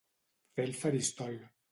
[0.59, 1.37] Fer el faristol.